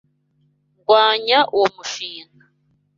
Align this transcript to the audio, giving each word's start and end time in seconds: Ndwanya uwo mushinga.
Ndwanya 0.79 1.39
uwo 1.55 1.67
mushinga. 1.75 2.45